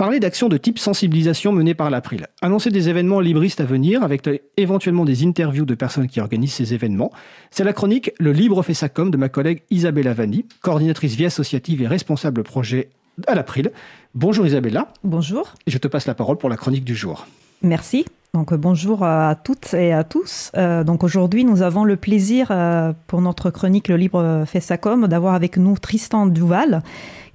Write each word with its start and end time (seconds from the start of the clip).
Parler 0.00 0.18
d'actions 0.18 0.48
de 0.48 0.56
type 0.56 0.78
sensibilisation 0.78 1.52
menées 1.52 1.74
par 1.74 1.90
l'April. 1.90 2.26
Annoncer 2.40 2.70
des 2.70 2.88
événements 2.88 3.20
libristes 3.20 3.60
à 3.60 3.66
venir 3.66 4.02
avec 4.02 4.26
éventuellement 4.56 5.04
des 5.04 5.26
interviews 5.26 5.66
de 5.66 5.74
personnes 5.74 6.06
qui 6.06 6.20
organisent 6.20 6.54
ces 6.54 6.72
événements. 6.72 7.10
C'est 7.50 7.64
la 7.64 7.74
chronique 7.74 8.10
Le 8.18 8.32
Libre 8.32 8.62
fait 8.62 8.72
sa 8.72 8.88
com 8.88 9.10
de 9.10 9.18
ma 9.18 9.28
collègue 9.28 9.62
Isabella 9.68 10.14
Vanni, 10.14 10.46
coordinatrice 10.62 11.16
vie 11.16 11.26
associative 11.26 11.82
et 11.82 11.86
responsable 11.86 12.44
projet 12.44 12.88
à 13.26 13.34
l'April. 13.34 13.72
Bonjour 14.14 14.46
Isabella. 14.46 14.88
Bonjour. 15.04 15.52
Et 15.66 15.70
je 15.70 15.76
te 15.76 15.86
passe 15.86 16.06
la 16.06 16.14
parole 16.14 16.38
pour 16.38 16.48
la 16.48 16.56
chronique 16.56 16.84
du 16.84 16.94
jour. 16.94 17.26
Merci. 17.60 18.06
Donc 18.32 18.54
bonjour 18.54 19.02
à 19.02 19.34
toutes 19.34 19.74
et 19.74 19.92
à 19.92 20.04
tous. 20.04 20.50
Euh, 20.56 20.82
donc 20.82 21.04
aujourd'hui, 21.04 21.44
nous 21.44 21.60
avons 21.60 21.84
le 21.84 21.96
plaisir 21.96 22.46
euh, 22.52 22.94
pour 23.06 23.20
notre 23.20 23.50
chronique 23.50 23.88
Le 23.88 23.96
Libre 23.96 24.44
fait 24.46 24.60
sa 24.60 24.78
com 24.78 25.08
d'avoir 25.08 25.34
avec 25.34 25.58
nous 25.58 25.76
Tristan 25.76 26.24
Duval 26.26 26.82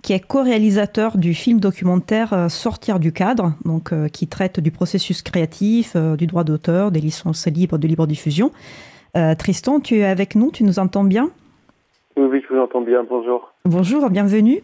qui 0.05 0.13
est 0.13 0.19
co-réalisateur 0.19 1.17
du 1.17 1.33
film 1.33 1.59
documentaire 1.59 2.31
euh, 2.31 2.47
Sortir 2.47 2.99
du 2.99 3.11
cadre, 3.11 3.53
donc, 3.65 3.91
euh, 3.91 4.07
qui 4.07 4.27
traite 4.27 4.59
du 4.59 4.69
processus 4.69 5.23
créatif, 5.23 5.93
euh, 5.95 6.15
du 6.15 6.27
droit 6.27 6.43
d'auteur, 6.43 6.91
des 6.91 7.01
licences 7.01 7.47
libres, 7.47 7.79
de 7.79 7.87
libre 7.87 8.05
diffusion. 8.05 8.51
Tristan, 9.39 9.79
tu 9.79 9.95
es 9.95 10.03
avec 10.03 10.35
nous, 10.35 10.51
tu 10.51 10.65
nous 10.65 10.77
entends 10.77 11.05
bien? 11.05 11.29
Oui, 12.17 12.25
oui, 12.29 12.41
je 12.43 12.53
vous 12.53 12.61
entends 12.61 12.81
bien, 12.81 13.05
bonjour. 13.09 13.53
Bonjour, 13.63 14.09
bienvenue. 14.09 14.61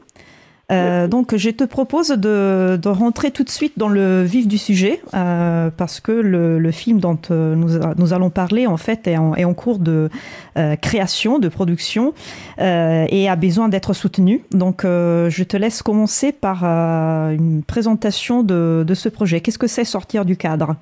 Euh, 0.72 1.08
donc, 1.08 1.36
je 1.36 1.50
te 1.50 1.64
propose 1.64 2.10
de, 2.10 2.80
rentrer 2.88 3.32
tout 3.32 3.44
de 3.44 3.50
suite 3.50 3.78
dans 3.78 3.90
le 3.90 4.24
vif 4.24 4.48
du 4.48 4.58
sujet, 4.58 5.02
euh, 5.14 5.70
parce 5.76 6.00
que 6.00 6.12
le, 6.12 6.72
film 6.72 7.00
dont 7.00 7.20
euh, 7.30 7.56
nous, 7.56 8.14
allons 8.14 8.30
parler, 8.30 8.68
en 8.68 8.78
fait, 8.78 9.08
est 9.08 9.18
en, 9.18 9.54
cours 9.54 9.80
de 9.80 10.10
création, 10.82 11.40
de 11.40 11.50
production, 11.50 12.14
et 12.60 13.30
a 13.30 13.36
besoin 13.36 13.70
d'être 13.70 13.94
soutenu. 13.94 14.44
Donc, 14.52 14.84
je 14.84 15.44
te 15.44 15.58
laisse 15.58 15.82
commencer 15.82 16.32
par 16.32 16.64
une 16.64 17.64
présentation 17.64 18.44
de, 18.44 18.84
de 18.88 18.94
ce 18.94 19.10
projet. 19.10 19.42
Qu'est-ce 19.42 19.60
que 19.60 19.68
c'est 19.68 19.84
Sortir 19.84 20.26
du 20.26 20.38
cadre? 20.38 20.76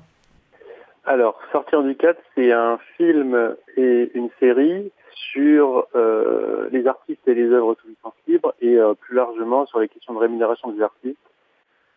Alors, 1.04 1.38
Sortir 1.50 1.82
du 1.82 1.96
cadre, 1.96 2.18
c'est 2.34 2.52
un 2.52 2.78
film 2.96 3.54
et 3.76 4.10
une 4.14 4.28
série 4.38 4.92
sur 5.32 5.86
euh, 5.94 6.68
les 6.70 6.86
artistes 6.86 7.26
et 7.26 7.34
les 7.34 7.50
œuvres 7.50 7.76
sous 7.80 7.88
licence 7.88 8.14
libre 8.26 8.54
et 8.60 8.76
euh, 8.76 8.94
plus 8.94 9.14
largement 9.14 9.66
sur 9.66 9.80
les 9.80 9.88
questions 9.88 10.14
de 10.14 10.18
rémunération 10.18 10.70
des 10.72 10.82
artistes, 10.82 11.18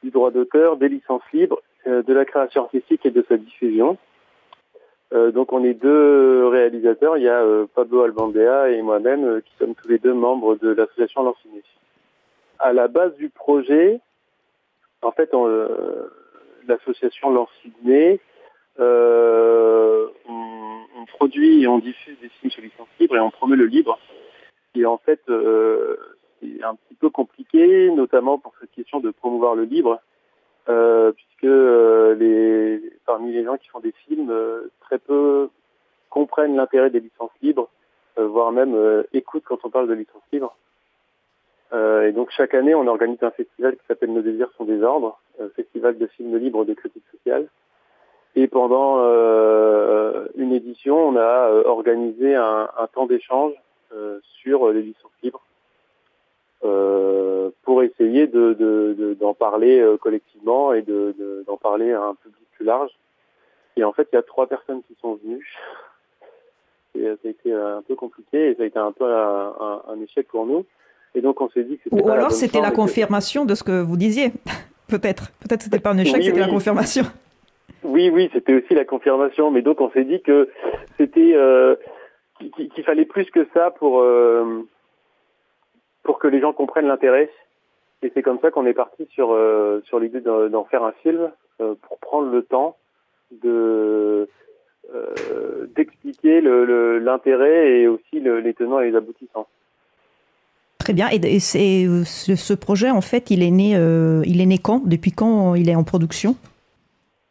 du 0.03 0.11
droit 0.11 0.31
d'auteur, 0.31 0.77
des 0.77 0.89
licences 0.89 1.23
libres, 1.31 1.61
euh, 1.88 2.03
de 2.03 2.13
la 2.13 2.25
création 2.25 2.63
artistique 2.63 3.05
et 3.05 3.11
de 3.11 3.25
sa 3.27 3.38
diffusion. 3.38 3.97
donc 5.11 5.53
on 5.53 5.63
est 5.63 5.75
deux 5.75 6.47
réalisateurs, 6.47 7.17
il 7.17 7.23
y 7.23 7.29
a 7.29 7.44
Pablo 7.75 8.01
Albandea 8.01 8.71
et 8.71 8.81
moi-même 8.81 9.41
qui 9.44 9.53
sommes 9.59 9.75
tous 9.75 9.88
les 9.88 9.99
deux 9.99 10.13
membres 10.13 10.55
de 10.55 10.69
l'association 10.69 11.21
Lanciné. 11.23 11.61
À 12.57 12.73
la 12.73 12.88
base 12.88 13.16
du 13.17 13.29
projet, 13.29 13.99
en 15.03 15.11
fait, 15.11 15.29
l'association 16.67 17.29
Lanciné, 17.29 18.19
on 20.27 21.05
produit 21.05 21.61
et 21.61 21.67
on 21.67 21.79
diffuse 21.79 22.17
des 22.21 22.29
films 22.29 22.51
sur 22.51 22.63
licence 22.63 22.88
et 23.16 23.19
on 23.19 23.31
promet 23.31 23.56
le 23.56 23.66
libre. 23.66 24.00
Et 24.75 24.86
en 24.86 24.97
fait, 24.97 25.22
euh, 25.30 25.95
c'est 26.42 26.64
un 26.64 26.75
petit 26.75 26.95
peu 26.95 27.09
compliqué, 27.09 27.89
notamment 27.92 28.38
pour 28.38 28.53
cette 28.59 28.72
question 28.72 29.00
de 29.00 29.11
promouvoir 29.11 29.56
le 29.56 29.64
libre, 29.64 30.00
euh, 30.69 31.11
puisque 31.11 31.45
euh, 31.45 32.80
parmi 33.06 33.31
les 33.34 33.44
gens 33.44 33.58
qui 33.58 33.69
font 33.69 33.80
des 33.80 33.94
films, 34.08 34.34
très 34.81 34.97
peu 34.97 35.50
comprennent 36.09 36.56
l'intérêt 36.56 36.89
des 36.89 37.00
licences 37.00 37.31
libres, 37.41 37.69
voire 38.17 38.52
même 38.52 39.03
écoutent 39.14 39.45
quand 39.45 39.66
on 39.66 39.69
parle 39.69 39.88
de 39.88 39.94
licences 39.94 40.22
libres. 40.31 40.56
et 41.73 42.11
donc 42.11 42.30
chaque 42.31 42.53
année, 42.53 42.75
on 42.75 42.86
organise 42.86 43.22
un 43.23 43.31
festival 43.31 43.75
qui 43.75 43.86
s'appelle 43.88 44.14
Nos 44.14 44.22
désirs 44.22 44.52
sont 44.56 44.66
des 44.66 44.84
ordres, 44.84 45.19
festival 45.56 45.97
de 45.97 46.06
films 46.08 46.38
libres 46.38 46.66
de 46.66 46.75
critique 46.75 47.03
sociale. 47.11 47.47
Et 48.35 48.47
pendant 48.47 48.97
euh, 48.99 50.25
une 50.35 50.53
édition, 50.53 50.97
on 50.97 51.15
a 51.15 51.49
euh, 51.49 51.63
organisé 51.65 52.35
un, 52.35 52.67
temps 52.93 53.05
d'échange 53.05 53.53
euh, 53.94 54.19
sur 54.41 54.71
les 54.71 54.81
licences 54.81 55.11
libres 55.21 55.41
pour 57.63 57.83
essayer 57.83 58.27
d'en 58.27 59.33
parler 59.33 59.85
collectivement 60.01 60.73
et 60.73 60.81
d'en 60.81 61.57
parler 61.57 61.91
à 61.91 62.01
un 62.01 62.16
public 62.16 62.47
plus 62.53 62.66
large. 62.66 62.91
Et 63.75 63.83
en 63.83 63.91
fait, 63.91 64.07
il 64.11 64.16
y 64.16 64.19
a 64.19 64.22
trois 64.22 64.47
personnes 64.47 64.81
qui 64.83 64.95
sont 65.01 65.16
venues. 65.23 65.45
Et 66.95 67.03
ça 67.05 67.16
a 67.25 67.27
été 67.29 67.53
un 67.53 67.81
peu 67.81 67.95
compliqué 67.95 68.49
et 68.49 68.55
ça 68.55 68.63
a 68.63 68.66
été 68.66 68.79
un 68.79 68.91
peu 68.91 69.05
un, 69.05 70.01
échec 70.03 70.27
pour 70.27 70.45
nous. 70.45 70.66
Et 71.16 71.22
donc 71.22 71.41
on 71.41 71.49
s'est 71.49 71.63
dit 71.63 71.77
que 71.77 71.83
c'était. 71.83 72.01
Ou 72.01 72.09
alors 72.09 72.31
c'était 72.31 72.61
la 72.61 72.72
confirmation 72.72 73.45
de 73.45 73.55
ce 73.55 73.63
que 73.63 73.81
vous 73.81 73.97
disiez. 73.97 74.31
Peut-être. 74.88 75.31
Peut-être 75.39 75.63
c'était 75.63 75.79
pas 75.79 75.91
un 75.91 75.97
échec, 75.97 76.23
c'était 76.23 76.39
la 76.39 76.47
confirmation. 76.47 77.03
Oui, 77.83 78.09
oui, 78.09 78.29
c'était 78.33 78.53
aussi 78.53 78.73
la 78.73 78.85
confirmation. 78.85 79.51
Mais 79.51 79.61
donc 79.61 79.81
on 79.81 79.91
s'est 79.91 80.05
dit 80.05 80.21
que 80.21 80.49
c'était 80.97 81.33
euh, 81.33 81.75
qu'il 82.39 82.83
fallait 82.83 83.05
plus 83.05 83.29
que 83.31 83.47
ça 83.53 83.71
pour 83.71 84.01
euh, 84.01 84.63
pour 86.03 86.19
que 86.19 86.27
les 86.27 86.39
gens 86.39 86.53
comprennent 86.53 86.88
l'intérêt. 86.88 87.29
Et 88.01 88.11
c'est 88.13 88.22
comme 88.22 88.39
ça 88.41 88.51
qu'on 88.51 88.66
est 88.66 88.73
parti 88.73 89.07
sur 89.13 89.31
euh, 89.31 89.81
l'idée 90.01 90.22
d'en 90.22 90.66
faire 90.66 90.83
un 90.83 90.91
film 91.03 91.31
pour 91.59 91.97
prendre 91.99 92.31
le 92.31 92.43
temps 92.43 92.77
de 93.31 94.27
d'expliquer 95.75 96.41
l'intérêt 96.41 97.79
et 97.79 97.88
aussi 97.88 98.19
les 98.19 98.53
tenants 98.53 98.79
et 98.79 98.91
les 98.91 98.97
aboutissants. 98.97 99.47
Très 100.77 100.93
bien. 100.93 101.07
Et, 101.09 101.39
ce, 101.39 102.53
projet, 102.53 102.91
en 102.91 102.99
fait, 102.99 103.31
il 103.31 103.41
est 103.41 103.49
né, 103.49 103.72
il 104.25 104.41
est 104.41 104.45
né 104.45 104.57
quand? 104.57 104.81
Depuis 104.85 105.11
quand 105.11 105.55
il 105.55 105.69
est 105.69 105.75
en 105.75 105.85
production? 105.85 106.35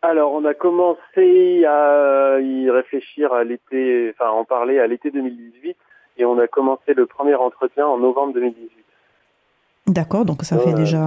Alors, 0.02 0.32
on 0.32 0.44
a 0.44 0.52
commencé 0.52 1.64
à 1.64 2.38
y 2.40 2.68
réfléchir 2.68 3.32
à 3.32 3.44
l'été, 3.44 4.12
enfin, 4.12 4.30
en 4.30 4.44
parler 4.44 4.80
à 4.80 4.86
l'été 4.88 5.12
2018, 5.12 5.76
et 6.18 6.24
on 6.24 6.38
a 6.40 6.48
commencé 6.48 6.92
le 6.94 7.06
premier 7.06 7.36
entretien 7.36 7.86
en 7.86 7.98
novembre 7.98 8.34
2018. 8.34 8.68
D'accord, 9.86 10.24
donc 10.24 10.42
ça 10.42 10.58
fait 10.58 10.74
déjà 10.74 11.04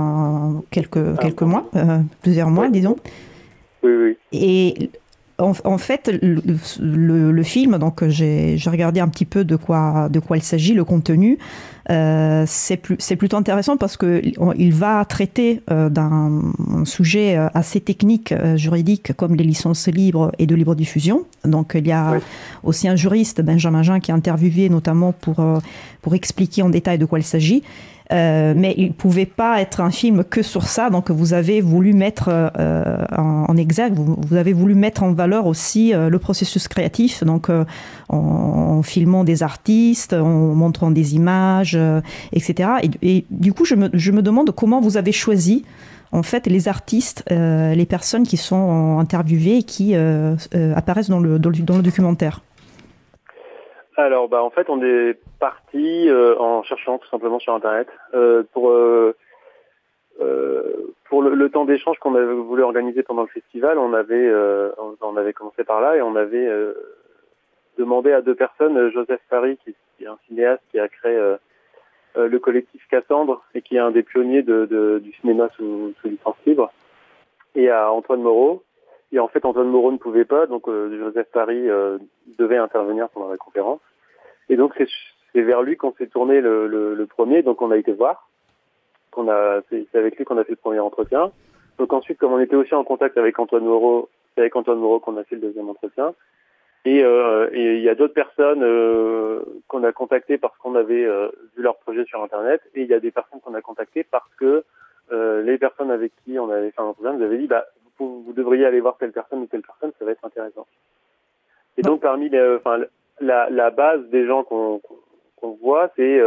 quelques, 0.72 1.20
quelques 1.20 1.42
mois, 1.42 1.66
euh, 1.76 2.00
plusieurs 2.22 2.50
mois, 2.50 2.70
disons. 2.70 2.96
Oui, 3.84 3.92
oui. 3.94 4.18
Et 4.32 4.90
en, 5.38 5.78
fait, 5.78 6.10
le, 6.22 7.44
film, 7.44 7.78
donc 7.78 8.08
j'ai 8.08 8.58
regardé 8.68 9.02
un 9.02 9.10
petit 9.10 9.26
peu 9.26 9.44
de 9.44 9.58
quoi, 9.58 10.08
de 10.10 10.20
quoi 10.20 10.38
il 10.38 10.44
s'agit, 10.44 10.74
le 10.74 10.86
contenu. 10.86 11.38
Euh, 11.92 12.46
c'est 12.48 12.78
plutôt 12.78 13.38
intéressant 13.38 13.78
parce 13.78 13.96
que 13.96 14.22
il 14.58 14.74
va 14.74 15.06
traiter 15.06 15.62
euh, 15.70 15.90
d'un 15.90 16.42
sujet 16.84 17.38
euh, 17.38 17.48
assez 17.54 17.80
technique, 17.80 18.34
juridique, 18.56 19.14
comme 19.14 19.36
les 19.36 19.44
licences 19.44 19.88
libres 19.88 20.32
et 20.40 20.48
de 20.48 20.56
libre 20.56 20.76
diffusion. 20.76 21.26
Donc 21.44 21.74
il 21.76 21.88
y 21.88 21.92
a 21.92 22.20
aussi 22.64 22.88
un 22.88 22.96
juriste, 22.96 23.42
Benjamin 23.42 23.84
Jean, 23.84 24.00
qui 24.00 24.12
est 24.12 24.14
interviewé 24.14 24.70
notamment 24.70 25.12
pour, 25.12 25.44
pour 26.02 26.16
expliquer 26.16 26.64
en 26.64 26.70
détail 26.70 26.98
de 26.98 27.06
quoi 27.06 27.20
il 27.20 27.24
s'agit. 27.24 27.64
Euh, 28.14 28.54
mais 28.56 28.76
il 28.78 28.90
ne 28.90 28.94
pouvait 28.94 29.26
pas 29.26 29.62
être 29.62 29.82
un 29.82 29.90
film 29.90 30.24
que 30.24 30.42
sur 30.42 30.64
ça. 30.64 30.90
Donc 30.90 31.10
vous 31.10 31.34
avez 31.34 31.62
voulu 31.62 31.94
mettre 31.94 32.30
euh, 32.30 32.98
en, 33.18 33.58
exergue, 33.58 33.96
vous, 33.96 34.36
avez 34.36 34.54
voulu 34.54 34.76
mettre 34.76 35.04
en 35.04 35.14
valeur 35.14 35.48
aussi 35.48 35.94
euh, 35.94 36.10
le 36.10 36.20
processus 36.20 36.68
créatif, 36.68 37.24
donc 37.24 37.50
en, 38.10 38.82
filmant 38.84 39.24
des 39.24 39.42
artistes, 39.42 40.14
en 40.14 40.54
montrant 40.54 40.92
des 40.92 41.16
images, 41.16 41.75
etc. 42.34 42.70
Et, 43.02 43.26
du 43.30 43.54
coup, 43.54 43.66
je 43.66 43.76
me, 43.76 44.22
demande 44.22 44.52
comment 44.56 44.82
vous 44.82 44.98
avez 44.98 45.12
choisi 45.12 45.66
en 46.12 46.24
fait 46.24 46.48
les 46.48 46.68
artistes, 46.68 47.24
les 47.30 47.86
personnes 47.86 48.24
qui 48.24 48.38
sont 48.38 48.98
interviewées 49.00 49.58
et 49.58 49.64
qui 49.64 49.96
apparaissent 49.96 51.10
dans 51.10 51.20
le, 51.20 51.40
dans 51.40 51.78
le 51.78 51.84
documentaire. 51.84 52.42
Alors, 53.98 54.28
bah, 54.28 54.44
en 54.44 54.50
fait, 54.50 54.70
on 54.70 54.84
est 54.84 55.18
parti 55.40 56.10
euh, 56.10 56.38
en 56.38 56.64
cherchant 56.64 56.98
tout 56.98 57.08
simplement 57.08 57.40
sur 57.40 57.54
Internet 57.54 57.88
euh, 58.14 58.44
pour 58.52 58.70
euh, 58.70 59.16
le, 60.20 61.50
temps 61.50 61.66
d'échange 61.66 61.98
qu'on 62.00 62.16
avait 62.16 62.34
voulu 62.34 62.62
organiser 62.62 63.04
pendant 63.04 63.22
le 63.22 63.30
festival. 63.30 63.78
On 63.78 63.94
avait 63.94 64.32
on, 65.02 65.16
avait 65.16 65.34
commencé 65.34 65.64
par 65.64 65.80
là 65.80 65.96
et 65.96 66.02
on 66.02 66.16
avait 66.16 66.50
demandé 67.78 68.12
à 68.12 68.22
deux 68.22 68.36
personnes, 68.36 68.92
Joseph 68.92 69.22
Paris, 69.30 69.58
qui, 69.64 69.76
est 70.04 70.08
un 70.08 70.18
cinéaste 70.28 70.64
qui 70.72 70.80
a 70.80 70.90
créé 70.90 71.18
le 72.16 72.40
collectif 72.40 72.82
Cassandre 72.90 73.44
et 73.54 73.62
qui 73.62 73.76
est 73.76 73.80
un 73.80 73.92
des 73.92 74.04
pionniers 74.04 74.44
du 74.44 75.14
cinéma 75.22 75.50
sous, 75.58 75.94
licence 76.04 76.36
libre, 76.46 76.72
et 77.56 77.70
à 77.70 77.92
Antoine 77.92 78.22
Moreau, 78.22 78.64
et 79.16 79.20
en 79.20 79.30
fait, 79.30 79.46
Antoine 79.46 79.70
Moreau 79.70 79.94
ne 79.94 79.98
pouvait 79.98 80.26
pas, 80.26 80.46
donc 80.46 80.68
euh, 80.68 80.98
Joseph 80.98 81.28
Paris 81.32 81.70
euh, 81.70 81.98
devait 82.38 82.58
intervenir 82.58 83.08
pendant 83.10 83.30
la 83.30 83.38
conférence. 83.38 83.80
Et 84.50 84.58
donc 84.58 84.74
c'est 84.78 85.42
vers 85.42 85.62
lui 85.62 85.78
qu'on 85.78 85.94
s'est 85.94 86.08
tourné 86.08 86.42
le, 86.42 86.68
le, 86.68 87.06
premier, 87.06 87.42
donc 87.42 87.62
on 87.62 87.72
a 87.72 87.78
été 87.78 87.94
voir. 87.94 88.30
C'est 89.70 89.96
avec 89.96 90.18
lui 90.18 90.26
qu'on 90.26 90.38
a 90.38 90.44
fait 90.44 90.52
le 90.52 90.58
premier 90.58 90.80
entretien. 90.80 91.32
Donc 91.78 91.94
ensuite, 91.94 92.18
comme 92.18 92.34
on 92.34 92.40
était 92.40 92.58
aussi 92.58 92.76
en 92.76 92.84
contact 92.84 93.18
avec 93.18 93.40
Antoine 93.40 93.64
Moreau, 93.64 94.10
c'est 94.34 94.42
avec 94.42 94.56
Antoine 94.56 94.80
Moreau 94.80 95.00
qu'on 95.00 95.16
a 95.18 95.24
fait 95.24 95.36
le 95.36 95.42
deuxième 95.42 95.70
entretien. 95.70 96.14
Et 96.86 97.04
euh, 97.04 97.50
il 97.54 97.82
y 97.82 97.90
a 97.90 97.96
d'autres 97.96 98.14
personnes 98.14 98.64
euh, 98.64 99.42
qu'on 99.68 99.84
a 99.84 99.92
contactées 99.92 100.38
parce 100.38 100.56
qu'on 100.58 100.76
avait 100.76 101.06
vu 101.06 101.64
leur 101.64 101.78
projet 101.78 102.06
sur 102.06 102.22
Internet, 102.24 102.62
et 102.76 102.84
il 102.84 102.88
y 102.88 102.94
a 102.94 103.00
des 103.00 103.12
personnes 103.12 103.40
qu'on 103.42 103.56
a 103.56 103.62
contactées 103.62 104.04
parce 104.04 104.34
que 104.36 104.64
les 105.12 105.58
personnes 105.58 105.92
avec 105.92 106.14
qui 106.24 106.40
on 106.40 106.50
avait 106.50 106.72
fait 106.72 106.82
un 106.82 106.86
entretien 106.86 107.14
nous 107.14 107.24
avaient 107.24 107.38
dit 107.38 107.48
bah 107.48 107.66
vous, 108.00 108.34
devriez 108.36 108.66
aller 108.66 108.82
voir 108.82 108.98
telle 108.98 109.12
personne 109.12 109.42
ou 109.42 109.46
telle 109.46 109.62
personne, 109.62 109.92
ça 109.98 110.06
va 110.06 110.12
être 110.12 110.26
intéressant. 110.26 110.66
Et 111.78 111.82
donc 111.82 112.02
parmi 112.02 112.30
les, 112.30 112.58
la, 113.20 113.50
la 113.50 113.70
base 113.70 114.04
des 114.10 114.26
gens 114.26 114.44
qu'on 114.44 114.82
voit, 115.62 115.92
c'est 115.96 116.22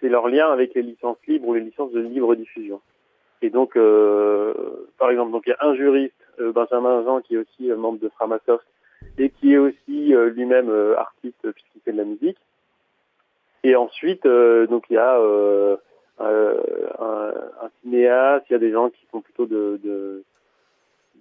c'est 0.00 0.08
leur 0.08 0.28
lien 0.28 0.52
avec 0.52 0.74
les 0.74 0.82
licences 0.82 1.18
libres 1.26 1.48
ou 1.48 1.54
les 1.54 1.60
licences 1.60 1.92
de 1.92 2.00
libre 2.00 2.34
diffusion. 2.34 2.80
Et 3.42 3.50
donc, 3.50 3.76
euh, 3.76 4.54
par 4.98 5.10
exemple, 5.10 5.32
donc 5.32 5.44
il 5.46 5.50
y 5.50 5.52
a 5.52 5.66
un 5.66 5.74
juriste, 5.74 6.14
euh, 6.40 6.52
Benjamin 6.52 7.04
Jean, 7.04 7.20
qui 7.20 7.34
est 7.34 7.38
aussi 7.38 7.70
euh, 7.70 7.76
membre 7.76 7.98
de 7.98 8.08
Framasoft 8.08 8.66
et 9.18 9.30
qui 9.30 9.54
est 9.54 9.58
aussi 9.58 10.12
lui-même 10.34 10.70
artiste 10.96 11.50
puisqu'il 11.50 11.80
fait 11.84 11.92
de 11.92 11.98
la 11.98 12.04
musique. 12.04 12.38
Et 13.64 13.74
ensuite, 13.74 14.24
donc 14.24 14.84
il 14.90 14.94
y 14.94 14.98
a 14.98 15.18
un, 16.20 17.68
cinéaste, 17.82 18.46
il 18.48 18.52
y 18.52 18.56
a 18.56 18.58
des 18.58 18.72
gens 18.72 18.90
qui 18.90 19.04
font 19.10 19.20
plutôt 19.20 19.46
de, 19.46 20.22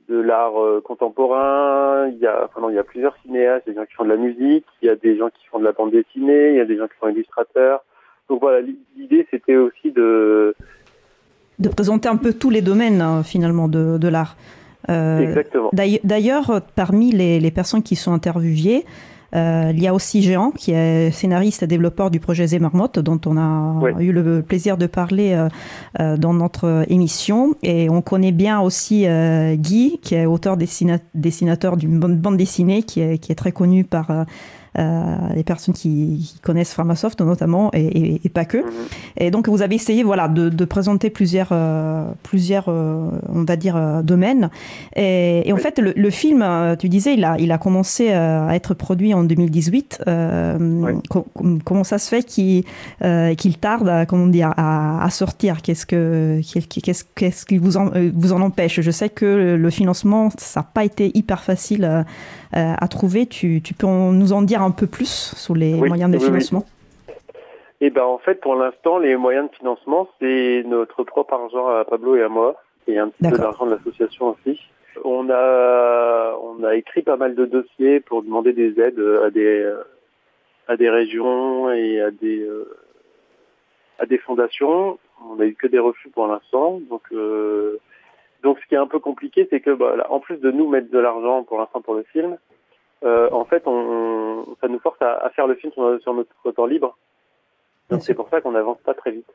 l'art 0.09 0.53
contemporain. 0.83 2.07
Il 2.09 2.19
y 2.19 2.27
a, 2.27 2.49
plusieurs 2.83 3.15
cinéastes, 3.23 3.63
il 3.67 3.69
y 3.69 3.71
a 3.71 3.73
des 3.73 3.79
gens 3.79 3.85
qui 3.85 3.93
font 3.95 4.03
de 4.03 4.09
la 4.09 4.17
musique, 4.17 4.65
il 4.81 4.87
y 4.87 4.89
a 4.89 4.95
des 4.95 5.17
gens 5.17 5.29
qui 5.29 5.45
font 5.47 5.59
de 5.59 5.63
la 5.63 5.71
bande 5.71 5.91
dessinée, 5.91 6.49
il 6.49 6.57
y 6.57 6.61
a 6.61 6.65
des 6.65 6.77
gens 6.77 6.87
qui 6.87 6.97
sont 6.99 7.09
illustrateurs. 7.09 7.83
Donc 8.29 8.41
voilà, 8.41 8.59
l'idée 8.95 9.27
c'était 9.31 9.55
aussi 9.55 9.91
de 9.91 10.55
de 11.57 11.69
présenter 11.69 12.09
un 12.09 12.17
peu 12.17 12.33
tous 12.33 12.49
les 12.49 12.61
domaines 12.61 13.01
hein, 13.01 13.23
finalement 13.23 13.67
de 13.67 14.07
l'art. 14.07 14.35
Euh, 14.89 15.19
Exactement. 15.19 15.69
D'ailleurs, 15.73 16.61
parmi 16.75 17.11
les, 17.11 17.39
les, 17.39 17.51
personnes 17.51 17.83
qui 17.83 17.95
sont 17.95 18.13
interviewées, 18.13 18.85
euh, 19.35 19.71
il 19.73 19.81
y 19.81 19.87
a 19.87 19.93
aussi 19.93 20.21
Géant, 20.21 20.51
qui 20.51 20.71
est 20.71 21.11
scénariste 21.11 21.63
et 21.63 21.67
développeur 21.67 22.09
du 22.09 22.19
projet 22.19 22.47
Zemarmot, 22.47 22.87
dont 22.87 23.19
on 23.25 23.37
a 23.37 23.91
eu 23.99 24.11
le 24.11 24.41
plaisir 24.41 24.77
de 24.77 24.87
parler 24.87 25.47
euh, 25.99 26.17
dans 26.17 26.33
notre 26.33 26.85
émission. 26.87 27.55
Et 27.61 27.89
on 27.89 28.01
connaît 28.01 28.31
bien 28.31 28.61
aussi 28.61 29.05
euh, 29.07 29.55
Guy, 29.55 29.99
qui 30.01 30.15
est 30.15 30.25
auteur 30.25 30.57
dessinateur 30.57 31.75
d'une 31.77 31.99
bande 31.99 32.37
dessinée, 32.37 32.83
qui 32.83 33.01
est, 33.01 33.17
qui 33.17 33.31
est 33.31 33.35
très 33.35 33.51
connu 33.51 33.83
par 33.83 34.25
les 34.77 35.43
personnes 35.43 35.73
qui, 35.73 36.35
connaissent 36.41 36.73
Pharmasoft 36.73 37.21
notamment 37.21 37.69
et, 37.73 38.21
et, 38.23 38.29
pas 38.29 38.45
que. 38.45 38.57
Mhm. 38.57 38.71
Et 39.17 39.31
donc 39.31 39.47
vous 39.47 39.61
avez 39.61 39.75
essayé 39.75 40.03
voilà 40.03 40.27
de, 40.27 40.49
de 40.49 40.65
présenter 40.65 41.09
plusieurs 41.09 41.49
euh, 41.51 42.05
plusieurs 42.23 42.65
euh, 42.67 43.09
on 43.29 43.43
va 43.43 43.55
dire 43.55 44.03
domaines. 44.03 44.49
Et, 44.95 45.47
et 45.47 45.53
en 45.53 45.57
fait 45.57 45.79
le, 45.79 45.93
le, 45.95 46.09
film, 46.09 46.45
tu 46.79 46.89
disais, 46.89 47.13
il 47.13 47.23
a 47.23 47.37
il 47.39 47.51
a 47.51 47.57
commencé 47.57 48.11
à 48.11 48.55
être 48.55 48.73
produit 48.73 49.13
en 49.13 49.23
2018. 49.23 50.03
comment 51.63 51.83
ça 51.83 51.97
se 51.97 52.09
fait 52.09 52.23
qu'il 52.23 52.63
qu'il 53.37 53.57
tarde, 53.57 54.05
comment 54.07 54.27
dire, 54.27 54.53
à, 54.57 55.03
à 55.03 55.09
sortir? 55.09 55.61
Qu'est-ce 55.61 55.85
que 55.85 56.41
qu'est-ce 56.43 57.03
qu'est-ce 57.15 57.45
qui 57.45 57.57
vous 57.57 57.77
en 57.77 57.91
vous 58.13 58.33
en 58.33 58.41
empêche? 58.41 58.81
Je 58.81 58.91
sais 58.91 59.09
que 59.09 59.55
le 59.55 59.69
financement 59.69 60.29
ça 60.37 60.61
n'a 60.61 60.67
pas 60.73 60.85
été 60.85 61.11
hyper 61.17 61.43
facile 61.43 62.05
à 62.53 62.87
trouver. 62.87 63.25
Tu, 63.25 63.61
tu 63.61 63.73
peux 63.73 63.87
nous 63.87 64.33
en 64.33 64.41
dire 64.41 64.61
un 64.65 64.71
peu 64.71 64.87
plus 64.87 65.33
sur 65.35 65.55
les 65.55 65.73
moyens 65.73 66.11
de 66.11 66.19
financement 66.19 66.65
Eh 67.81 67.89
ben, 67.89 68.03
en 68.03 68.17
fait, 68.17 68.41
pour 68.41 68.55
l'instant, 68.55 68.97
les 68.97 69.15
moyens 69.15 69.49
de 69.49 69.55
financement, 69.55 70.09
c'est 70.19 70.63
notre 70.65 71.03
propre 71.03 71.33
argent 71.33 71.67
à 71.67 71.85
Pablo 71.85 72.15
et 72.15 72.23
à 72.23 72.29
moi, 72.29 72.55
et 72.87 72.97
un 72.97 73.09
petit 73.09 73.29
peu 73.29 73.37
d'argent 73.37 73.65
de 73.65 73.71
l'association 73.71 74.35
aussi. 74.35 74.59
On 75.03 75.29
a, 75.29 76.37
on 76.41 76.63
a 76.63 76.75
écrit 76.75 77.01
pas 77.01 77.17
mal 77.17 77.35
de 77.35 77.45
dossiers 77.45 77.99
pour 77.99 78.23
demander 78.23 78.53
des 78.53 78.79
aides 78.79 79.03
à 79.23 79.29
des, 79.29 79.73
à 80.67 80.77
des 80.77 80.89
régions 80.89 81.71
et 81.71 82.01
à 82.01 82.11
des, 82.11 82.39
euh, 82.39 82.75
à 83.99 84.05
des 84.05 84.17
fondations. 84.17 84.97
On 85.29 85.35
n'a 85.35 85.45
eu 85.45 85.55
que 85.55 85.67
des 85.67 85.79
refus 85.79 86.09
pour 86.09 86.27
l'instant, 86.27 86.79
donc. 86.89 87.03
Euh, 87.11 87.79
donc, 88.43 88.59
ce 88.59 88.67
qui 88.67 88.75
est 88.75 88.77
un 88.77 88.85
peu 88.85 88.99
compliqué, 88.99 89.47
c'est 89.49 89.59
que, 89.59 89.71
bah, 89.71 90.05
en 90.11 90.19
plus 90.19 90.37
de 90.37 90.51
nous 90.51 90.69
mettre 90.69 90.91
de 90.91 90.99
l'argent 90.99 91.43
pour 91.43 91.57
l'instant 91.57 91.81
pour 91.81 91.95
le 91.95 92.03
film, 92.03 92.37
euh, 93.03 93.29
en 93.31 93.45
fait, 93.45 93.63
on, 93.65 94.45
ça 94.61 94.67
nous 94.67 94.79
force 94.79 95.01
à, 95.01 95.29
faire 95.35 95.47
le 95.47 95.55
film 95.55 95.71
sur, 96.01 96.13
notre 96.13 96.51
temps 96.51 96.65
libre. 96.65 96.97
Donc 97.89 98.01
c'est 98.01 98.13
pour 98.15 98.29
ça 98.29 98.41
qu'on 98.41 98.51
n'avance 98.51 98.79
pas 98.83 98.93
très 98.93 99.11
vite. 99.11 99.27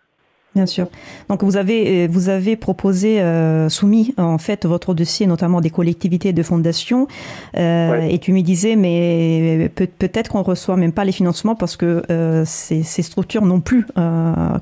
Bien 0.55 0.67
sûr. 0.67 0.89
Donc 1.29 1.45
vous 1.45 1.57
avez 1.57 2.07
euh, 2.07 2.09
vous 2.11 2.29
avez 2.29 2.57
proposé 2.57 3.21
euh, 3.21 3.69
soumis 3.69 4.15
en 4.19 4.39
fait 4.39 4.67
votre 4.67 4.95
dossier 4.95 5.29
notamment 5.29 5.61
des 5.61 5.71
collectivités 5.71 6.31
et 6.31 6.33
de 6.33 6.43
fondations 6.43 7.07
euh, 7.57 8.03
et 8.03 8.19
tu 8.19 8.33
me 8.33 8.41
disais 8.41 8.75
mais 8.75 9.71
peut, 9.73 9.87
peut-être 9.87 10.33
qu'on 10.33 10.43
reçoit 10.43 10.77
même 10.77 10.93
pas 10.93 11.05
les 11.05 11.13
financements 11.13 11.55
parce 11.55 11.77
que 11.77 12.03
euh, 12.11 12.43
ces, 12.45 12.83
ces, 12.83 13.03
structures 13.03 13.47
non 13.47 13.61
plus 13.61 13.87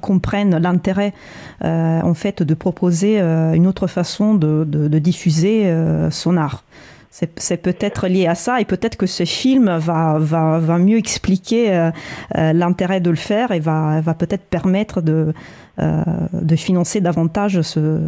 comprennent 0.02 0.58
l'intérêt 0.58 1.14
en 1.62 2.14
fait 2.14 2.42
de 2.42 2.54
proposer 2.54 3.20
une 3.20 3.66
autre 3.66 3.86
façon 3.86 4.34
de, 4.34 4.64
de, 4.64 4.88
de 4.88 4.98
diffuser 4.98 5.72
son 6.10 6.36
art. 6.36 6.64
C'est 7.10 7.62
peut-être 7.62 8.06
lié 8.06 8.26
à 8.26 8.34
ça 8.34 8.60
et 8.60 8.64
peut-être 8.64 8.96
que 8.96 9.06
ce 9.06 9.24
film 9.24 9.70
va, 9.78 10.78
mieux 10.78 10.98
expliquer 10.98 11.74
euh, 11.74 11.90
euh, 12.36 12.52
l'intérêt 12.52 13.00
de 13.00 13.10
le 13.10 13.16
faire 13.16 13.50
et 13.50 13.60
va, 13.60 14.02
peut-être 14.18 14.44
permettre 14.48 15.00
de, 15.00 15.32
euh, 15.78 16.56
financer 16.56 17.00
davantage 17.00 17.62
ce, 17.62 17.98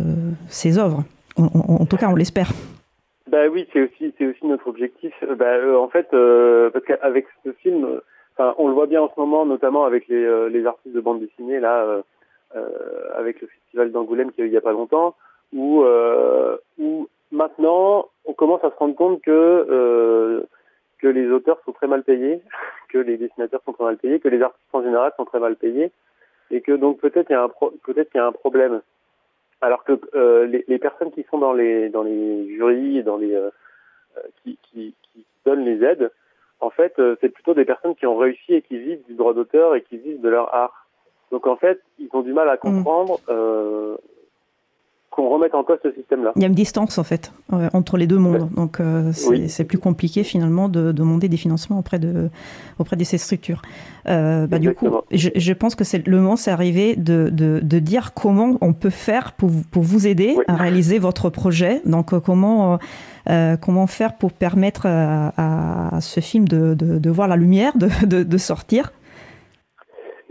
ces 0.48 0.78
œuvres. 0.78 1.02
En, 1.36 1.86
tout 1.86 1.96
cas, 1.96 2.08
on 2.10 2.14
l'espère. 2.14 2.50
Bah 3.30 3.48
oui, 3.50 3.66
c'est 3.72 3.80
aussi, 3.80 4.12
notre 4.42 4.68
objectif. 4.68 5.14
Bah, 5.36 5.56
en 5.78 5.88
fait, 5.88 6.08
parce 6.10 6.84
qu'avec 6.84 7.26
ce 7.44 7.52
film, 7.52 8.00
on 8.38 8.68
le 8.68 8.74
voit 8.74 8.86
bien 8.86 9.00
en 9.00 9.08
ce 9.14 9.18
moment, 9.18 9.46
notamment 9.46 9.86
avec 9.86 10.08
les, 10.08 10.66
artistes 10.66 10.94
de 10.94 11.00
bande 11.00 11.20
dessinée, 11.20 11.58
là, 11.58 12.02
avec 13.16 13.40
le 13.40 13.46
festival 13.46 13.92
d'Angoulême 13.92 14.32
qui 14.32 14.42
a 14.42 14.44
eu 14.44 14.48
il 14.48 14.50
n'y 14.50 14.58
a 14.58 14.60
pas 14.60 14.72
longtemps, 14.72 15.14
où 15.54 15.84
Maintenant, 17.32 18.08
on 18.24 18.32
commence 18.32 18.64
à 18.64 18.70
se 18.70 18.76
rendre 18.76 18.94
compte 18.94 19.22
que 19.22 19.30
euh, 19.30 20.42
que 20.98 21.08
les 21.08 21.30
auteurs 21.30 21.60
sont 21.64 21.72
très 21.72 21.86
mal 21.86 22.02
payés, 22.02 22.42
que 22.88 22.98
les 22.98 23.16
dessinateurs 23.16 23.62
sont 23.64 23.72
très 23.72 23.84
mal 23.84 23.96
payés, 23.96 24.20
que 24.20 24.28
les 24.28 24.42
artistes 24.42 24.74
en 24.74 24.82
général 24.82 25.12
sont 25.16 25.24
très 25.24 25.40
mal 25.40 25.56
payés, 25.56 25.90
et 26.50 26.60
que 26.60 26.72
donc 26.72 26.98
peut-être 26.98 27.30
il 27.30 27.32
y 27.32 27.36
a 27.36 27.44
un 27.44 27.48
peut-être 27.48 28.10
qu'il 28.10 28.18
y 28.18 28.22
a 28.22 28.26
un 28.26 28.32
problème. 28.32 28.82
Alors 29.62 29.84
que 29.84 30.00
euh, 30.14 30.46
les, 30.46 30.64
les, 30.68 30.78
personnes 30.78 31.12
qui 31.12 31.22
sont 31.30 31.38
dans 31.38 31.52
les 31.52 31.90
dans 31.90 32.02
les 32.02 32.48
jurys, 32.56 33.02
dans 33.02 33.18
les 33.18 33.34
euh, 33.34 33.50
qui, 34.42 34.58
qui, 34.62 34.94
qui, 35.12 35.24
donnent 35.44 35.64
les 35.64 35.84
aides, 35.84 36.10
en 36.60 36.70
fait, 36.70 36.98
euh, 36.98 37.16
c'est 37.20 37.28
plutôt 37.30 37.54
des 37.54 37.64
personnes 37.64 37.94
qui 37.94 38.06
ont 38.06 38.16
réussi 38.16 38.54
et 38.54 38.62
qui 38.62 38.78
vivent 38.78 39.02
du 39.06 39.14
droit 39.14 39.34
d'auteur 39.34 39.74
et 39.74 39.82
qui 39.82 39.96
vivent 39.96 40.20
de 40.20 40.28
leur 40.28 40.52
art. 40.54 40.86
Donc 41.30 41.46
en 41.46 41.56
fait, 41.56 41.80
ils 41.98 42.08
ont 42.12 42.22
du 42.22 42.32
mal 42.32 42.48
à 42.48 42.54
mmh. 42.54 42.58
comprendre 42.58 43.20
euh, 43.28 43.96
qu'on 45.10 45.28
remette 45.28 45.54
en 45.54 45.64
cause 45.64 45.78
ce 45.82 45.92
système-là. 45.92 46.32
Il 46.36 46.42
y 46.42 46.44
a 46.44 46.48
une 46.48 46.54
distance 46.54 46.96
en 46.98 47.04
fait 47.04 47.32
euh, 47.52 47.68
entre 47.72 47.96
les 47.96 48.06
deux 48.06 48.18
mondes, 48.18 48.48
donc 48.54 48.80
euh, 48.80 49.10
c'est 49.12 49.64
plus 49.64 49.78
compliqué 49.78 50.22
finalement 50.22 50.68
de, 50.68 50.92
demander 50.92 51.28
des 51.28 51.36
financements 51.36 51.78
auprès 51.78 51.98
de 51.98 52.30
auprès 52.78 52.96
de 52.96 53.04
ces 53.04 53.18
structures. 53.18 53.62
Euh, 54.08 54.46
bah, 54.46 54.58
du 54.58 54.72
coup, 54.72 54.88
je, 55.10 55.30
je 55.34 55.52
pense 55.52 55.74
que 55.74 55.84
c'est 55.84 56.06
le 56.06 56.16
moment, 56.16 56.36
c'est 56.36 56.50
arrivé 56.50 56.94
de, 56.96 57.28
de, 57.30 57.60
de, 57.62 57.78
dire 57.80 58.14
comment 58.14 58.56
on 58.60 58.72
peut 58.72 58.90
faire 58.90 59.32
pour 59.32 59.50
pour 59.70 59.82
vous 59.82 60.06
aider 60.06 60.36
à 60.46 60.54
réaliser 60.54 60.98
votre 60.98 61.28
projet. 61.28 61.82
Donc 61.84 62.18
comment 62.20 62.78
euh, 63.28 63.56
comment 63.56 63.86
faire 63.86 64.16
pour 64.16 64.32
permettre 64.32 64.86
à, 64.86 65.96
à 65.96 66.00
ce 66.00 66.20
film 66.20 66.48
de, 66.48 66.74
de, 66.74 66.98
de, 66.98 67.10
voir 67.10 67.28
la 67.28 67.36
lumière, 67.36 67.72
de, 67.76 68.22
de 68.22 68.38
sortir 68.38 68.92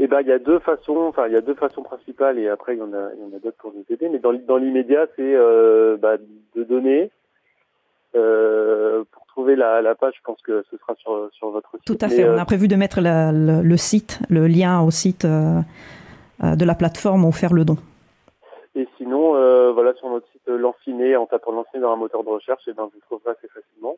eh 0.01 0.07
ben, 0.07 0.21
il 0.21 0.27
y 0.27 0.31
a 0.31 0.39
deux 0.39 0.59
façons, 0.59 0.95
enfin, 1.09 1.27
il 1.27 1.33
y 1.33 1.37
a 1.37 1.41
deux 1.41 1.55
façons 1.55 1.83
principales 1.83 2.39
et 2.39 2.47
après, 2.47 2.75
il 2.75 2.79
y 2.79 2.81
en 2.81 2.93
a, 2.93 3.09
il 3.15 3.21
y 3.21 3.23
en 3.23 3.35
a 3.35 3.39
d'autres 3.39 3.57
pour 3.57 3.73
nous 3.73 3.83
aider. 3.89 4.07
Mais 4.09 4.19
dans, 4.19 4.31
dans 4.33 4.55
l'immédiat, 4.55 5.07
c'est 5.17 5.35
euh, 5.35 5.97
bah, 5.97 6.15
de 6.55 6.63
donner. 6.63 7.11
Euh, 8.15 9.03
pour 9.11 9.25
trouver 9.27 9.55
la, 9.55 9.81
la, 9.81 9.93
page, 9.95 10.13
je 10.17 10.21
pense 10.23 10.41
que 10.41 10.63
ce 10.71 10.77
sera 10.77 10.95
sur, 10.95 11.29
sur 11.33 11.49
votre 11.51 11.71
site. 11.71 11.85
Tout 11.85 11.97
à 12.01 12.07
fait. 12.07 12.27
On 12.27 12.37
a 12.37 12.41
euh, 12.41 12.45
prévu 12.45 12.67
de 12.67 12.75
mettre 12.75 13.01
la, 13.01 13.31
le, 13.31 13.61
le, 13.61 13.77
site, 13.77 14.19
le 14.29 14.47
lien 14.47 14.81
au 14.81 14.89
site 14.89 15.25
de 15.25 15.63
la 16.41 16.75
plateforme 16.75 17.25
où 17.25 17.31
faire 17.31 17.53
le 17.53 17.65
don. 17.65 17.77
Et 18.75 18.87
sinon, 18.97 19.35
euh, 19.35 19.71
voilà, 19.71 19.93
sur 19.95 20.09
notre 20.09 20.27
site 20.31 20.47
Lanciné, 20.47 21.15
en 21.15 21.25
tapant 21.25 21.51
Lanciné 21.51 21.81
dans 21.81 21.91
un 21.91 21.95
moteur 21.95 22.23
de 22.23 22.29
recherche, 22.29 22.67
et 22.67 22.71
eh 22.71 22.73
ben, 22.73 22.89
vous 22.93 22.99
trouverez 23.01 23.31
assez 23.31 23.47
facilement. 23.47 23.97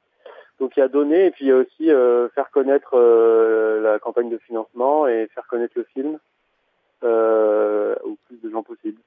Donc 0.59 0.77
il 0.77 0.79
y 0.79 0.83
a 0.83 0.87
donner 0.87 1.25
et 1.25 1.31
puis 1.31 1.45
il 1.45 1.47
y 1.47 1.51
a 1.51 1.57
aussi 1.57 1.89
euh, 1.89 2.29
faire 2.29 2.51
connaître 2.51 2.91
euh, 2.93 3.81
la 3.81 3.97
campagne 3.97 4.29
de 4.29 4.37
financement 4.37 5.07
et 5.07 5.27
faire 5.33 5.47
connaître 5.47 5.73
le 5.75 5.83
film 5.85 6.19
euh, 7.03 7.95
au 8.03 8.15
plus 8.27 8.39
de 8.41 8.49
gens 8.49 8.61
possible. 8.61 9.01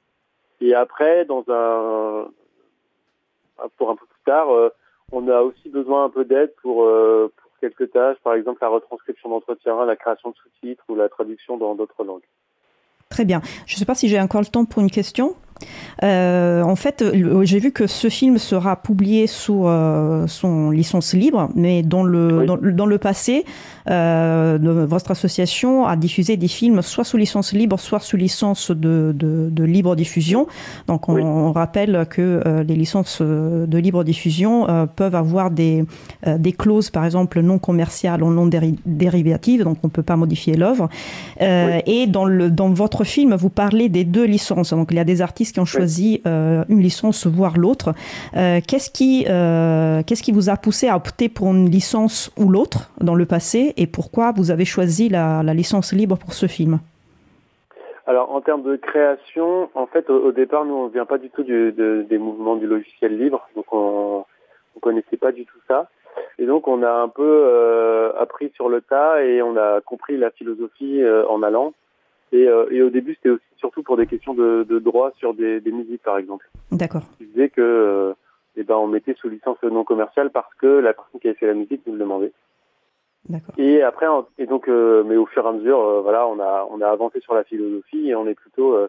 Et 0.61 0.75
après, 0.75 1.25
dans 1.25 1.45
un 1.49 2.29
pour 3.77 3.91
un 3.91 3.97
peu 3.97 4.07
plus 4.07 4.23
tard, 4.25 4.51
euh, 4.51 4.71
on 5.13 5.29
a 5.29 5.41
aussi 5.43 5.69
besoin 5.69 6.05
un 6.05 6.11
peu 6.11 6.25
d'aide 6.25 6.53
pour, 6.61 6.85
euh, 6.85 7.33
pour 7.37 7.51
quelques 7.61 7.93
tâches, 7.93 8.19
par 8.25 8.35
exemple 8.35 8.59
la 8.61 8.69
retranscription 8.69 9.29
d'entretien, 9.29 9.85
la 9.85 9.97
création 9.97 10.31
de 10.31 10.35
sous-titres 10.37 10.85
ou 10.89 10.97
la 10.97 11.09
traduction 11.09 11.57
dans 11.57 11.75
d'autres 11.75 12.03
langues. 12.03 12.27
Très 13.11 13.25
bien. 13.25 13.41
Je 13.67 13.77
ne 13.77 13.79
sais 13.79 13.85
pas 13.85 13.95
si 13.95 14.09
j'ai 14.09 14.21
encore 14.21 14.41
le 14.41 14.49
temps 14.49 14.65
pour 14.65 14.83
une 14.83 14.91
question. 14.91 15.37
Euh, 16.03 16.63
en 16.75 16.77
fait, 16.77 17.05
j'ai 17.43 17.61
vu 17.61 17.71
que 17.71 17.87
ce 17.87 18.09
film 18.09 18.37
sera 18.37 18.75
publié 18.75 19.29
sous 19.29 19.69
euh, 19.69 20.27
son 20.27 20.73
licence 20.73 21.15
libre, 21.15 21.49
mais 21.55 21.85
dans 21.85 22.03
le, 22.03 22.47
dans, 22.47 22.87
le 22.87 22.99
passé, 22.99 23.45
euh, 23.91 24.59
votre 24.89 25.13
association 25.13 25.87
a 25.87 25.95
diffusé 25.95 26.37
des 26.37 26.49
films 26.49 26.83
soit 26.83 27.05
sous 27.05 27.17
licence 27.17 27.53
libre, 27.53 27.79
soit 27.79 28.01
sous 28.01 28.17
licence 28.17 28.71
de, 28.71 29.15
de, 29.15 29.65
libre 29.65 29.95
diffusion. 29.95 30.47
Donc 30.89 31.09
on, 31.09 31.53
rappelle 31.53 32.07
que 32.11 32.43
euh, 32.45 32.65
les 32.65 32.75
licences 32.75 33.21
de 33.23 33.79
libre 33.79 34.03
diffusion 34.03 34.69
euh, 34.69 34.87
peuvent 34.87 35.15
avoir 35.15 35.51
des, 35.51 35.85
des 36.27 36.53
clauses, 36.53 36.91
par 36.91 37.05
exemple, 37.05 37.41
non 37.41 37.59
commerciales 37.59 38.23
ou 38.23 38.33
non 38.33 38.51
dérivatives, 38.85 39.63
donc 39.63 39.79
on 39.85 39.87
ne 39.87 39.93
peut 39.93 40.03
pas 40.03 40.17
modifier 40.17 40.57
l'œuvre. 40.57 40.89
Et 41.41 42.07
dans, 42.09 42.25
le, 42.25 42.51
dans 42.51 42.71
votre 42.71 43.05
film, 43.05 43.35
vous 43.35 43.51
parlez 43.51 43.89
des 43.89 44.05
deux 44.05 44.25
licences. 44.25 44.71
Donc 44.71 44.89
il 44.91 44.97
y 44.97 45.01
a 45.01 45.05
des 45.05 45.23
artistes 45.23 45.55
qui 45.55 45.61
ont 45.61 45.65
choisi 45.65 46.23
une 46.69 46.81
licence, 46.81 47.27
voire 47.27 47.57
l'autre. 47.59 47.93
qu'est-ce 48.33 48.91
qui, 48.91 49.25
qu'est-ce 49.25 50.23
qui 50.23 50.33
vous 50.33 50.51
a 50.51 50.57
poussé 50.57 50.89
à 50.89 50.97
opter 50.97 51.29
pour 51.29 51.49
une 51.49 51.71
licence 51.71 52.33
ou 52.37 52.49
l'autre 52.49 52.91
dans 53.01 53.15
le 53.15 53.27
passé 53.27 53.75
et 53.77 53.87
pourquoi 53.87 54.33
vous 54.33 54.51
avez 54.51 54.65
choisi 54.65 55.09
la, 55.09 55.43
licence 55.55 55.93
libre 55.93 56.17
pour 56.19 56.33
ce 56.33 56.47
film? 56.47 56.79
Alors 58.07 58.35
en 58.35 58.41
termes 58.41 58.63
de 58.63 58.77
création, 58.77 59.71
en 59.75 59.87
fait 59.87 60.11
au, 60.11 60.33
départ 60.33 60.65
nous 60.65 60.75
on 60.75 60.89
vient 60.89 61.07
pas 61.07 61.19
du 61.19 61.31
tout 61.31 61.43
des 61.43 62.19
mouvements 62.19 62.57
du 62.57 62.67
logiciel 62.67 63.17
libre, 63.19 63.49
donc 63.57 63.67
on, 63.73 64.25
ne 64.77 64.81
connaissait 64.81 65.17
pas 65.17 65.33
du 65.33 65.47
tout 65.47 65.59
ça. 65.69 65.89
Et 66.39 66.47
donc 66.47 66.69
on 66.69 66.83
a 66.83 66.91
un 66.91 67.09
peu 67.09 67.23
euh, 67.23 68.13
appris 68.19 68.51
sur 68.55 68.69
le 68.69 68.83
tas 68.83 69.25
et 69.25 69.41
on 69.41 69.57
a 69.57 69.81
compris 69.81 70.17
la 70.17 70.31
philosophie 70.31 71.03
euh, 71.03 71.27
en 71.29 71.43
allant. 71.43 71.73
Euh, 72.35 72.67
et, 72.71 72.83
au 72.83 72.91
début 72.91 73.15
c'était 73.15 73.31
aussi 73.31 73.45
surtout 73.57 73.83
pour 73.83 73.97
des 73.97 74.07
questions 74.07 74.35
de, 74.35 74.79
droit 74.79 75.13
sur 75.19 75.35
des, 75.35 75.61
musiques 75.67 76.03
par 76.03 76.19
exemple. 76.19 76.51
D'accord. 76.73 77.03
Qui 77.19 77.27
disait 77.27 77.49
que 77.49 78.15
eh 78.57 78.63
ben 78.63 78.77
on 78.77 78.87
mettait 78.87 79.15
sous 79.15 79.29
licence 79.29 79.63
non 79.63 79.85
commerciale 79.85 80.31
parce 80.31 80.53
que 80.55 80.67
la 80.67 80.93
personne 80.93 81.21
qui 81.21 81.29
avait 81.29 81.37
fait 81.37 81.47
la 81.47 81.55
musique 81.55 81.83
nous 81.87 81.95
le 81.95 81.99
demandait. 82.01 82.33
Et 83.57 83.83
après, 83.83 84.07
et 84.37 84.47
donc, 84.47 84.69
euh, 84.69 85.03
mais 85.05 85.17
au 85.17 85.25
fur 85.25 85.45
et 85.47 85.49
à 85.49 85.53
mesure, 85.53 85.81
euh, 85.81 86.01
voilà, 86.03 86.27
on 86.27 86.39
a 86.41 86.69
on 86.71 86.81
a 86.83 86.89
avancé 86.89 87.21
sur 87.21 87.35
la 87.35 87.45
philosophie 87.45 88.11
et 88.11 88.15
on 88.15 88.27
est 88.27 88.35
plutôt 88.35 88.75
euh, 88.75 88.89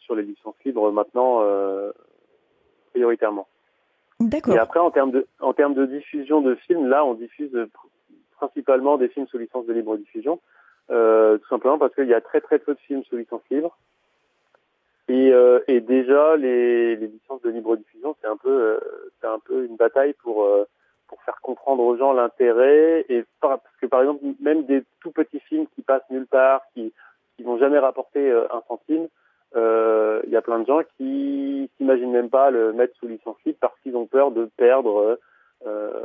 sur 0.00 0.16
les 0.16 0.24
licences 0.24 0.56
libres 0.64 0.90
maintenant 0.90 1.42
prioritairement. 2.92 3.46
D'accord. 4.18 4.54
Et 4.54 4.58
après, 4.58 4.80
en 4.80 4.90
termes 4.90 5.12
de 5.12 5.26
en 5.40 5.52
termes 5.52 5.74
de 5.74 5.86
diffusion 5.86 6.40
de 6.40 6.56
films, 6.56 6.88
là, 6.88 7.04
on 7.04 7.14
diffuse 7.14 7.56
principalement 8.36 8.98
des 8.98 9.08
films 9.08 9.26
sous 9.28 9.38
licence 9.38 9.66
de 9.66 9.72
libre 9.72 9.96
diffusion, 9.96 10.40
tout 10.90 11.48
simplement 11.48 11.78
parce 11.78 11.94
qu'il 11.94 12.08
y 12.08 12.14
a 12.14 12.20
très 12.20 12.40
très 12.40 12.58
peu 12.58 12.74
de 12.74 12.80
films 12.80 13.04
sous 13.04 13.16
licence 13.16 13.42
libre. 13.50 13.76
Et, 15.08 15.32
et 15.66 15.80
déjà, 15.80 16.36
les, 16.36 16.94
les 16.96 17.08
licences 17.08 17.42
de 17.42 17.50
libre 17.50 17.76
diffusion, 17.76 18.16
c'est 18.20 18.28
un 18.28 18.36
peu 18.36 18.78
c'est 19.20 19.26
un 19.26 19.38
peu 19.38 19.64
une 19.64 19.76
bataille 19.76 20.14
pour 20.14 20.46
pour 21.10 21.20
faire 21.22 21.40
comprendre 21.42 21.82
aux 21.82 21.96
gens 21.96 22.12
l'intérêt 22.12 23.04
et 23.08 23.24
parce 23.40 23.60
que 23.80 23.86
par 23.86 24.00
exemple 24.00 24.24
même 24.40 24.64
des 24.64 24.84
tout 25.00 25.10
petits 25.10 25.40
films 25.40 25.66
qui 25.74 25.82
passent 25.82 26.08
nulle 26.08 26.26
part, 26.26 26.62
qui 26.72 26.92
qui 27.36 27.42
vont 27.42 27.58
jamais 27.58 27.78
rapporter 27.78 28.30
euh, 28.30 28.46
un 28.52 28.62
centime, 28.68 29.08
euh, 29.56 30.20
il 30.24 30.30
y 30.30 30.36
a 30.36 30.42
plein 30.42 30.60
de 30.60 30.66
gens 30.66 30.82
qui 30.96 31.68
s'imaginent 31.76 32.12
même 32.12 32.30
pas 32.30 32.50
le 32.50 32.72
mettre 32.72 32.94
sous 32.98 33.08
licence 33.08 33.36
libre 33.44 33.58
parce 33.60 33.78
qu'ils 33.80 33.96
ont 33.96 34.06
peur 34.06 34.30
de 34.30 34.48
perdre 34.56 35.18
euh, 35.66 36.04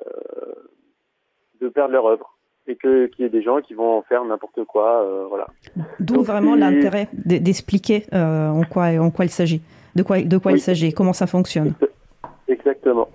de 1.62 1.70
perdre 1.70 1.94
leur 1.94 2.08
œuvre 2.08 2.35
que 2.86 3.08
qu'il 3.08 3.24
y 3.24 3.26
ait 3.26 3.32
des 3.32 3.42
gens 3.42 3.62
qui 3.62 3.74
vont 3.74 3.98
en 3.98 4.02
faire 4.04 4.24
n'importe 4.26 4.64
quoi, 4.66 5.06
voilà. 5.30 5.48
D'où 6.00 6.22
vraiment 6.22 6.56
l'intérêt 6.56 7.08
d'expliquer 7.14 8.06
en 8.12 8.62
quoi 8.70 8.88
en 9.00 9.10
quoi 9.12 9.26
il 9.26 9.30
s'agit, 9.30 9.62
de 9.96 10.04
quoi 10.04 10.22
de 10.22 10.38
quoi 10.38 10.52
il 10.52 10.60
s'agit, 10.60 10.94
comment 10.94 11.14
ça 11.14 11.28
fonctionne. 11.28 11.74
Exactement. 12.48 13.08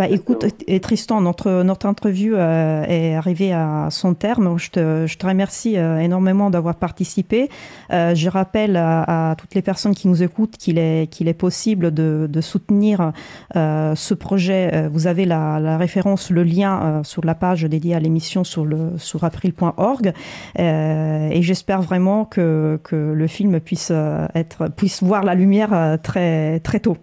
Bah, 0.00 0.08
écoute, 0.08 0.46
Tristan, 0.80 1.20
notre, 1.20 1.62
notre 1.62 1.84
interview 1.84 2.34
euh, 2.34 2.84
est 2.84 3.14
arrivée 3.14 3.52
à 3.52 3.88
son 3.90 4.14
terme. 4.14 4.58
Je 4.58 4.70
te, 4.70 5.06
je 5.06 5.18
te 5.18 5.26
remercie 5.26 5.76
euh, 5.76 5.98
énormément 5.98 6.48
d'avoir 6.48 6.76
participé. 6.76 7.50
Euh, 7.92 8.14
je 8.14 8.30
rappelle 8.30 8.78
à, 8.78 9.34
toutes 9.36 9.54
les 9.54 9.60
personnes 9.60 9.94
qui 9.94 10.08
nous 10.08 10.22
écoutent 10.22 10.56
qu'il 10.56 10.78
est, 10.78 11.06
qu'il 11.10 11.28
est 11.28 11.34
possible 11.34 11.92
de, 11.92 12.26
de 12.30 12.40
soutenir 12.40 13.12
ce 13.54 14.14
projet. 14.14 14.88
Vous 14.90 15.06
avez 15.06 15.26
la, 15.26 15.60
la 15.60 15.76
référence, 15.76 16.30
le 16.30 16.44
lien 16.44 17.02
sur 17.04 17.22
la 17.22 17.34
page 17.34 17.64
dédiée 17.64 17.94
à 17.94 18.00
l'émission 18.00 18.42
sur, 18.42 18.64
le, 18.64 18.96
sur 18.96 19.24
april.org. 19.24 20.14
et 20.56 21.42
j'espère 21.42 21.82
vraiment 21.82 22.24
que, 22.24 22.80
que 22.84 22.96
le 22.96 23.26
film 23.26 23.60
puisse, 23.60 23.92
être, 24.34 24.68
puisse 24.74 25.02
voir 25.02 25.24
la 25.24 25.34
lumière 25.34 25.98
très, 26.02 26.60
très 26.60 26.80
tôt. 26.80 26.96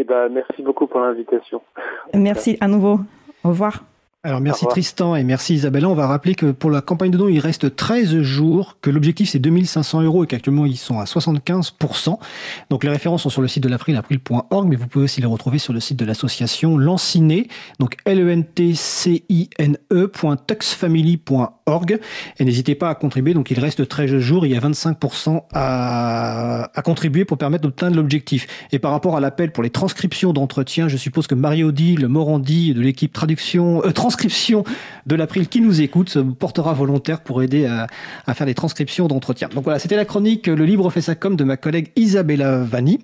Eh 0.00 0.04
ben, 0.04 0.30
merci 0.30 0.62
beaucoup 0.62 0.86
pour 0.86 1.00
l'invitation. 1.00 1.60
Merci 2.14 2.56
à 2.62 2.68
nouveau. 2.68 3.00
Au 3.44 3.50
revoir. 3.50 3.84
Alors 4.22 4.42
merci 4.42 4.66
Tristan 4.66 5.16
et 5.16 5.24
merci 5.24 5.54
Isabella. 5.54 5.88
On 5.88 5.94
va 5.94 6.06
rappeler 6.06 6.34
que 6.34 6.50
pour 6.50 6.70
la 6.70 6.82
campagne 6.82 7.10
de 7.10 7.16
dons, 7.16 7.28
il 7.28 7.38
reste 7.38 7.74
13 7.74 8.20
jours, 8.20 8.76
que 8.82 8.90
l'objectif 8.90 9.30
c'est 9.30 9.38
2500 9.38 10.02
euros 10.02 10.24
et 10.24 10.26
qu'actuellement 10.26 10.66
ils 10.66 10.76
sont 10.76 10.98
à 10.98 11.04
75%. 11.04 12.18
Donc 12.68 12.84
les 12.84 12.90
références 12.90 13.22
sont 13.22 13.30
sur 13.30 13.40
le 13.40 13.48
site 13.48 13.62
de 13.62 13.70
l'April, 13.70 13.96
april.org, 13.96 14.68
mais 14.68 14.76
vous 14.76 14.88
pouvez 14.88 15.04
aussi 15.04 15.22
les 15.22 15.26
retrouver 15.26 15.56
sur 15.56 15.72
le 15.72 15.80
site 15.80 15.98
de 15.98 16.04
l'association 16.04 16.76
Lanciné, 16.76 17.48
donc 17.78 17.96
l 18.04 18.20
e. 18.20 18.44
Et 22.38 22.44
n'hésitez 22.44 22.74
pas 22.74 22.90
à 22.90 22.94
contribuer, 22.94 23.32
donc 23.32 23.50
il 23.50 23.58
reste 23.58 23.88
13 23.88 24.18
jours, 24.18 24.44
il 24.44 24.52
y 24.52 24.56
a 24.56 24.60
25% 24.60 25.44
à, 25.54 26.70
à 26.74 26.82
contribuer 26.82 27.24
pour 27.24 27.38
permettre 27.38 27.62
d'obtenir 27.62 27.94
l'objectif. 27.94 28.48
Et 28.72 28.78
par 28.78 28.90
rapport 28.90 29.16
à 29.16 29.20
l'appel 29.20 29.50
pour 29.52 29.62
les 29.62 29.70
transcriptions 29.70 30.34
d'entretien, 30.34 30.88
je 30.88 30.98
suppose 30.98 31.26
que 31.26 31.34
Marie-Audi, 31.34 31.96
le 31.96 32.08
Morandi 32.08 32.74
de 32.74 32.82
l'équipe 32.82 33.12
traduction, 33.12 33.82
euh, 33.84 33.92
transcription 34.10 34.64
de 35.06 35.14
l'April 35.14 35.46
qui 35.46 35.60
nous 35.60 35.80
écoute 35.80 36.08
se 36.08 36.18
portera 36.18 36.72
volontaire 36.72 37.20
pour 37.20 37.44
aider 37.44 37.66
à, 37.66 37.86
faire 38.34 38.46
des 38.46 38.54
transcriptions 38.54 39.06
d'entretien. 39.06 39.48
Donc 39.54 39.62
voilà, 39.62 39.78
c'était 39.78 39.94
la 39.94 40.04
chronique 40.04 40.48
Le 40.48 40.64
Libre 40.64 40.90
fait 40.90 41.00
sa 41.00 41.14
com 41.14 41.36
de 41.36 41.44
ma 41.44 41.56
collègue 41.56 41.92
Isabella 41.94 42.58
Vanni. 42.58 42.98